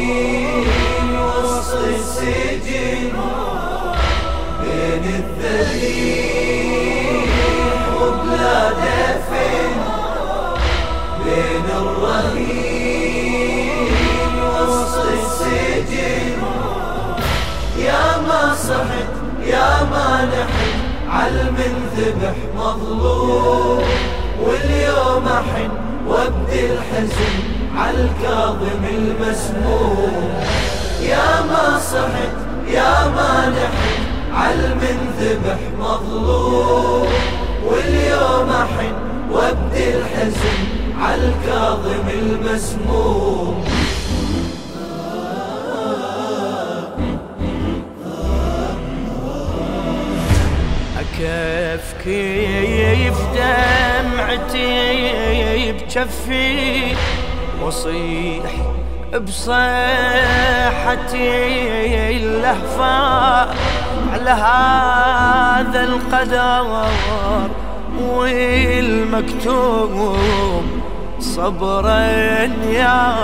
الرهين 0.00 1.18
وسط 1.20 1.74
السجن 1.84 3.12
بين 4.62 5.04
الذبيح 5.14 6.40
وبلا 8.00 8.58
دفن 8.70 9.72
بين 11.24 11.66
الرهين 11.82 12.78
وسط 14.42 14.96
السجن 15.12 16.38
يا 17.78 18.04
ما 18.28 18.42
صحت 18.54 19.10
يا 19.46 19.70
ما 19.90 20.08
نحن 20.24 20.70
عالمن 21.10 21.74
ذبح 21.96 22.34
مظلوم 22.56 23.82
واليوم 24.40 25.24
احن 25.28 25.70
وابدي 26.08 26.60
الحزن 26.72 27.49
عالكاظم 27.90 28.84
المسموم 28.84 30.34
يا 31.02 31.42
ما 31.50 31.78
صحت 31.78 32.36
يا 32.68 33.08
ما 33.08 33.48
نحن 33.48 34.34
عالمن 34.34 34.98
ذبح 35.20 35.58
مظلوم. 35.78 37.08
واليوم 37.64 38.50
احن 38.50 38.92
وابدي 39.30 39.94
الحزن 39.96 40.58
عالكاظم 41.00 42.08
المسموم 42.08 43.64
كيف 51.18 51.94
كيف 52.04 53.14
دمعتي 53.34 54.70
بجفي 55.72 56.94
وصيح 57.66 58.50
بصيحتي 59.18 59.56
اللهفة 62.16 62.94
على 64.12 64.30
هذا 64.30 65.84
القدر 65.84 66.86
والمكتوب 68.00 70.16
صبرا 71.20 72.00
يا 72.72 73.14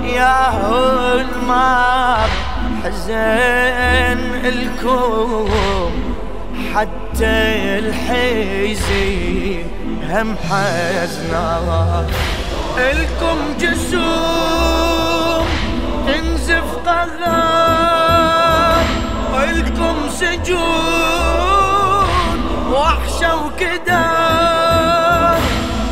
يا 0.05 0.51
المار 1.15 2.29
حزن 2.85 4.19
الكوم 4.45 5.93
حتى 6.75 7.79
الحزين 7.79 9.67
هم 10.11 10.37
حزنا. 10.37 12.07
الكم 12.79 13.39
جسوم 13.61 15.47
تنزف 16.07 16.69
قهار 16.87 18.85
والكم 19.35 19.97
سجون 20.11 21.54
وكدار 23.33 24.75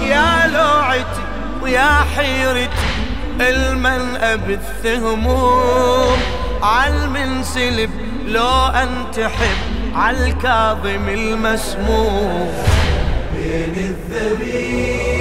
يا 0.03 0.47
لوعتي 0.53 1.23
ويا 1.63 1.93
حيرتي 2.17 2.91
المن 3.41 4.17
أبث 4.17 4.87
هموم 4.87 6.19
عالمنسلب 6.63 7.91
لو 8.27 8.67
أنتحب 8.67 9.57
عالكاظم 9.95 11.09
المسموم. 11.09 12.53
بين 13.37 13.75
الذبيح 14.13 15.13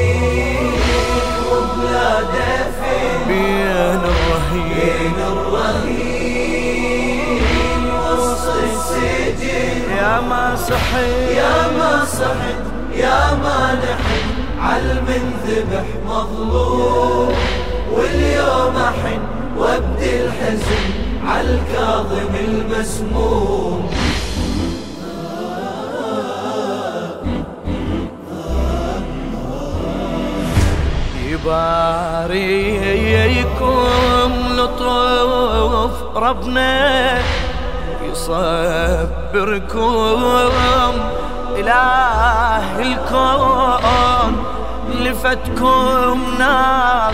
وبلا 1.52 2.22
دفن 2.22 3.28
بين 3.28 3.68
الرهين 3.68 4.70
بين 4.74 5.18
الرهين 5.28 6.02
وسط 6.02 6.21
يا 9.02 10.20
ما 10.30 10.56
صحيت 10.56 11.38
يا 11.38 11.58
ما 11.78 12.06
صحت 12.06 12.62
يا 12.96 13.34
ما 13.44 13.60
نحن 13.74 14.22
عالمن 14.60 15.24
ذبح 15.48 15.88
مظلوم. 16.08 17.34
واليوم 17.92 18.76
أحن 18.76 19.22
وابدي 19.58 20.12
الحزن 20.26 20.86
عالكاظم 21.28 22.34
المسموم. 22.48 23.90
يباريكم 32.22 32.72
لطف 34.58 35.96
ربنا. 36.16 36.72
يصبركم. 38.12 39.82
إله 41.56 42.82
الكون 42.82 44.46
لفتكم 45.00 46.16
نار 46.40 47.14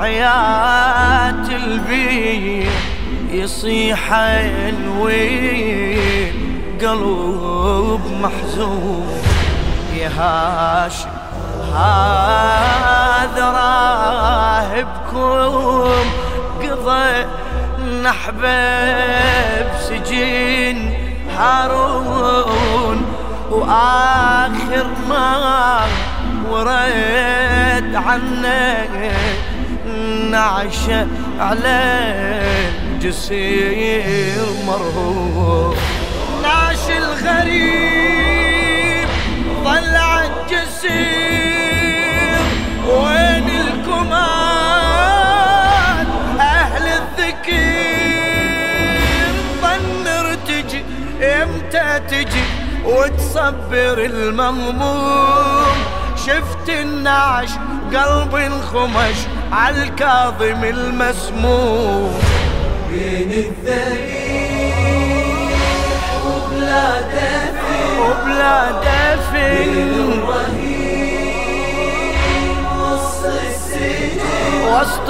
عيات 0.00 1.50
البيت 1.50 2.66
يصيح 3.30 4.12
وين 5.00 6.34
قلب 6.80 8.00
محزون. 8.22 9.22
يا 9.96 10.08
هاشم 10.08 11.08
هذا 11.74 13.44
راهبكم 14.70 15.52
قضى 16.62 17.06
نحبه 18.02 19.62
بسجن 19.62 20.78
هارون 21.38 22.98
وآخر 23.50 24.86
ما 25.08 25.86
ورد 26.50 27.94
عنه 27.94 29.12
نعش 30.30 30.84
على 31.40 31.80
الجسير 32.92 34.46
مرهون. 34.66 35.76
نعش 36.42 36.84
الغريب 36.96 38.28
ضلع 39.64 40.24
الجسير. 40.24 41.51
وتصبر 52.92 53.98
المهموم 53.98 55.76
شفت 56.16 56.68
النعش 56.68 57.50
قلبي 57.94 58.46
انخمش 58.46 59.16
عالكاظم 59.52 60.64
المسموم. 60.64 62.20
بين 62.90 63.30
الذبيح 63.32 64.72
وبلا 66.26 67.00
دفن. 67.00 67.98
وبلا 68.00 68.70
بين 68.70 68.70
دفن 68.70 69.72
الرهين 70.12 71.32
وسط 72.80 73.24
السجن. 73.26 74.20
وسط 74.68 75.08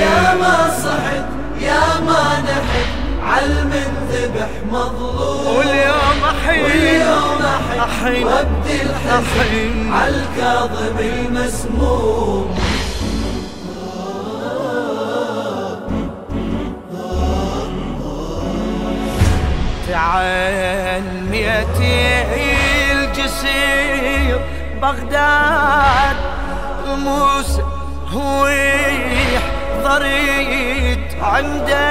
يا 0.00 0.34
ما 0.34 0.56
صحت 0.84 1.26
يا 1.60 1.84
ما 2.06 2.22
نحن 2.44 2.89
وابدي 9.10 9.66
الحزن 9.66 9.90
أحن 9.90 9.92
عالكاظم 9.92 10.98
المسموم 10.98 12.54
تعنيت 19.88 21.80
الجسير 22.92 24.40
بغداد 24.82 26.16
موسى 26.86 27.62
هويح 28.08 29.42
ضريت 29.84 31.14
عنده 31.22 31.90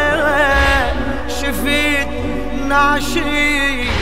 شفيت 1.27 2.07
ناشي 2.67 3.98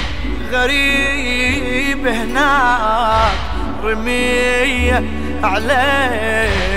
غريب 0.52 2.08
هناك 2.08 3.32
رمية 3.84 5.04
على 5.44 6.10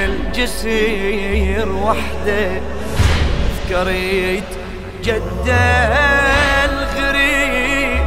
الجسير 0.05 1.69
وحده. 1.73 2.61
ذكريت 3.71 4.45
جده 5.05 5.89
الغريب 6.65 8.01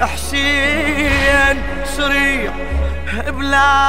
حسين 0.00 1.62
سريع 1.96 2.52
بلا 3.28 3.86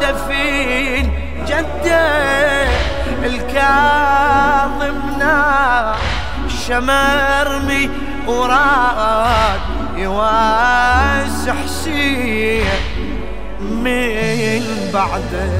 دفين. 0.00 1.12
جده 1.48 2.68
الكاظمنا 3.24 5.36
شمرمي 6.66 7.90
وراد 8.26 9.60
يواس 9.96 11.48
حسين 11.48 12.64
من 13.60 14.90
بعده 14.94 15.50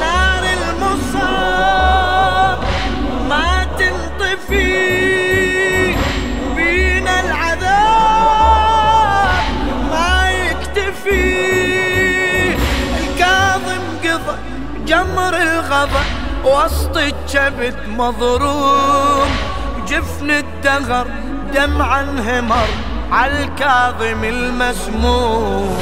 نار 0.00 0.42
المصاب 0.58 2.58
ما 3.28 3.66
تنطفي 3.78 4.76
بينا 6.56 7.20
العذاب 7.20 7.66
ما 9.90 10.30
يكتفي. 10.30 11.36
الكاظم 13.00 13.82
قضى 14.04 14.36
جمر 14.86 15.34
الغضب 15.36 16.06
وسط 16.44 16.96
الكبد 16.96 17.76
مضروم 17.88 19.30
جفن 19.88 20.30
الدهر 20.30 21.06
دمعا 21.54 22.02
همر 22.02 22.66
عالكاظم 23.12 24.24
المسموم. 24.24 25.78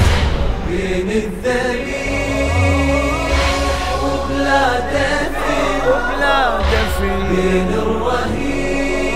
بين 0.69 1.11
الذبيح 1.11 2.55
وبلا 4.03 4.79
دفن. 4.79 5.87
وبلا 5.87 6.57
دفن. 6.57 7.17
بين 7.29 7.69
الرهيب 7.73 9.15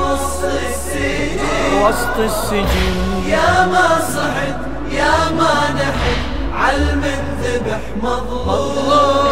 وسط 0.00 0.44
السجن. 0.44 1.82
وسط 1.82 2.18
السجن. 2.18 2.96
يا 3.28 3.66
ما 3.66 3.88
صحت 4.14 4.58
يا 4.92 5.30
ما 5.38 5.54
نحت. 5.74 6.18
عالمن 6.54 7.20
ذبح 7.42 7.80
مظلوم. 8.02 9.26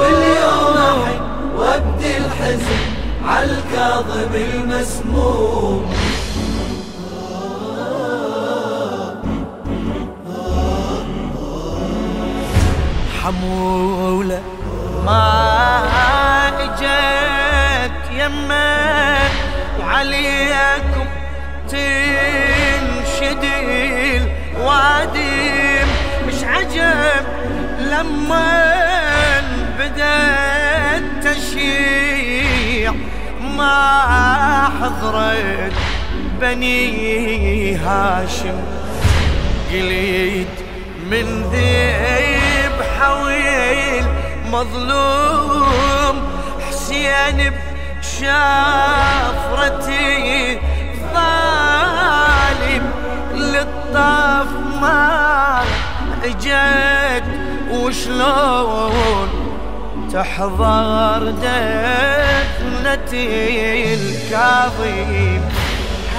واليوم 0.00 0.76
احن 0.76 1.20
وابدي 1.56 2.16
الحزن 2.16 2.82
عالكاظم 3.26 4.34
المسموم. 4.34 6.09
حمولة. 13.24 14.42
ما 15.06 15.82
إجت 16.60 17.92
يمة 18.12 19.18
وعليكم 19.80 21.06
تنشدي 21.68 23.56
الوادم 24.16 25.88
مش 26.28 26.44
عجب 26.44 27.24
لما 27.80 28.50
بدا 29.78 30.16
التشييع 30.96 32.92
ما 33.56 34.68
حضرت 34.80 35.72
بني 36.40 37.76
هاشم. 37.76 38.60
قليد 39.70 40.46
من 41.10 41.26
ذيب 41.52 42.39
حويل 43.00 44.06
مظلوم 44.52 46.16
حسين 46.68 47.38
بشافرتي 48.00 49.40
ظالم 51.14 52.84
للطاف 53.34 54.50
ما 54.80 55.62
اجت 56.24 57.24
وشلون 57.70 59.30
تحضر 60.12 61.22
دفنتي 62.22 63.24
الكاظم. 63.94 65.40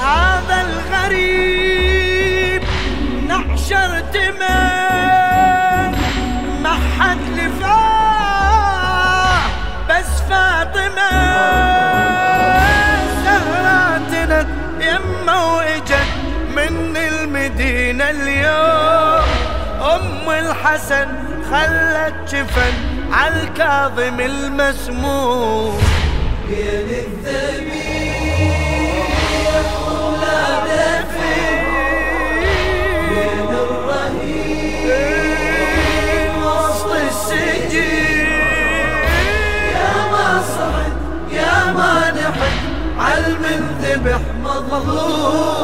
هذا 0.02 0.58
الغريب 0.68 2.64
نعشر 3.28 3.92
دماء 4.14 5.21
الحسن 20.72 21.08
خلت 21.52 22.16
جفن 22.36 22.74
عالكاظم 23.12 24.20
المسموم. 24.20 25.80
بين 26.48 26.90
الذبيح 26.90 28.32
ولا 29.88 30.44
دفن 30.66 31.64
بين 33.10 33.50
الرهيب 33.66 34.72
وسط 36.44 36.92
السجين 36.92 38.30
يا 39.76 39.94
ما 40.12 40.28
صحت 40.56 40.96
يا 41.32 41.56
ما 41.74 41.94
نحت 42.12 42.58
عالمن 43.00 43.62
ذبح 43.82 44.22
مظلوم. 44.44 45.61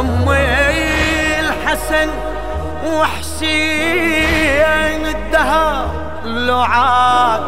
أمي 0.00 1.40
الحسن 1.40 2.08
وحسين 2.86 3.86
الدهر 5.06 5.86
لعاد 6.24 7.42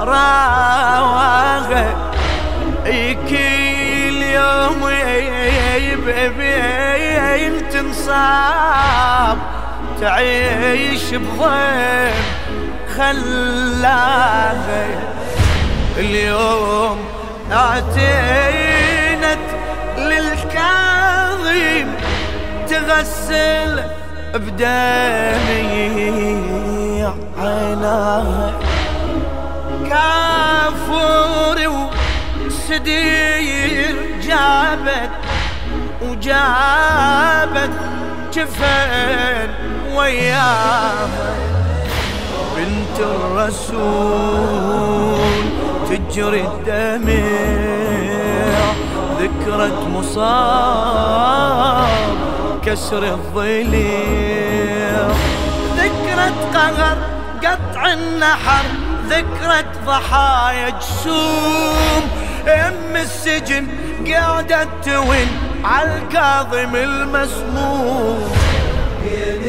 راوغه 0.00 1.96
كل 3.28 4.22
يوم 4.22 4.88
يبين 5.76 7.68
تنصاب 7.68 9.38
تعيش 10.00 11.14
بضيم 11.14 12.14
خلاها 12.96 14.86
اليوم 15.98 16.98
اعتينت 17.52 18.79
للكاظم 21.44 21.88
تغسل 22.68 23.82
بدمي 24.34 25.70
عيناها 27.38 28.52
كافور 29.88 31.58
وسدير 32.46 33.96
جابت 34.22 35.10
وجابت 36.02 37.74
جفن 38.34 39.50
وياها. 39.94 41.34
بنت 42.56 42.98
الرسول 43.00 44.50
تجري 45.90 46.40
الدمع. 46.40 47.24
ذكرت 49.20 49.78
مصاب 49.94 51.86
كسر 52.66 53.02
الضليع 53.14 55.08
ذكرت 55.76 56.38
قهر 56.54 56.96
قطع 57.44 57.92
النحر 57.92 58.64
ذكرت 59.08 59.66
ضحايا 59.86 60.70
جسوم. 60.70 62.02
أم 62.48 62.96
السجن 62.96 63.66
قاعدة 64.06 64.68
توين 64.84 65.28
عالكاظم 65.64 66.76
المسموم. 66.76 68.32
بين 69.02 69.42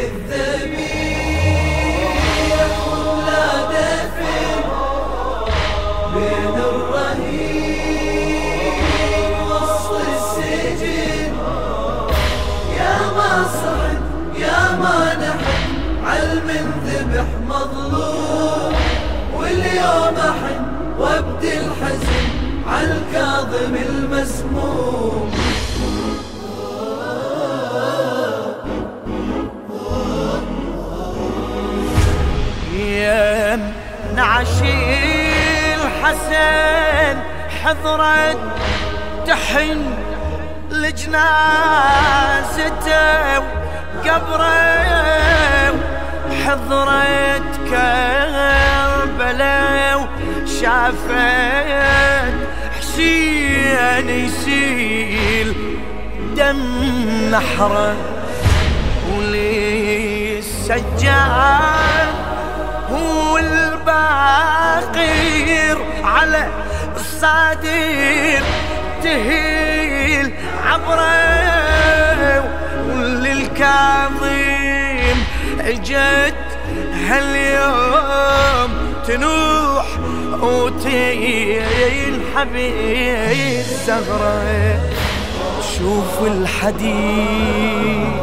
المسموم 24.22 25.32
يم 32.74 33.62
نعشي 34.16 35.76
الحسن 35.76 37.18
حضرت 37.64 38.38
تحن 39.28 39.82
لجنازته 40.72 41.72
وقبره 43.40 44.62
حضرت 46.46 47.50
كربلاء 47.70 49.52
وشافت 50.44 51.72
حسين 52.92 54.10
يسيل 54.10 55.56
دم 56.36 56.84
نحرة 57.32 57.96
وللسجاد 60.38 60.82
هو 62.90 63.38
الباقير 63.38 64.48
على 66.04 66.48
الصدير 66.96 68.44
تهيل 69.04 70.34
عبره 70.66 72.44
وللكاظم 72.88 74.30
اجت 75.60 76.36
هاليوم 77.08 78.81
تنوح 79.08 79.86
وتين 80.42 82.22
حبيب 82.36 83.66
زغرة. 83.88 84.80
شوف 85.78 86.16
الحديد 86.22 88.22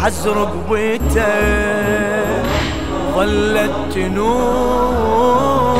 حزرق 0.00 0.52
بيته 0.70 2.42
ظلت 3.14 3.74
تنوح 3.94 5.78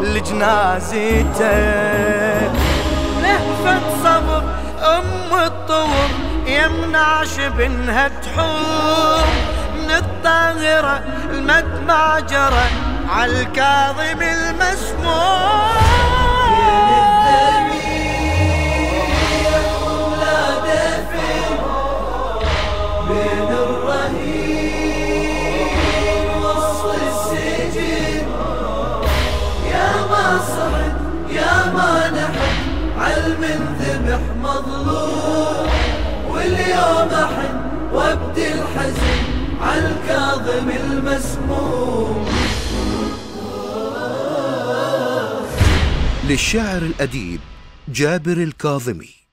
لجنازته. 0.00 1.50
لهفة 3.22 3.80
صبر 4.04 4.42
أم 4.82 5.30
الطور 5.46 6.10
يمنع 6.46 7.24
شبنها 7.24 8.08
تحور. 8.08 9.26
من 9.74 9.90
الطاهرة 9.90 11.02
المدمع 11.30 12.20
جرى 12.20 12.66
عالكاظم 13.10 14.22
المسموم 14.22 15.50
علم 32.98 33.44
ذبح 33.80 34.20
مظلوم 34.42 35.68
واليوم 36.30 37.10
احن 37.12 37.60
وابدي 37.92 38.52
الحزن 38.52 39.18
عالكاظم 39.60 40.70
المسموم. 40.70 42.39
للشاعر 46.30 46.82
الأديب 46.82 47.40
جابر 47.88 48.32
الكاظمي. 48.32 49.29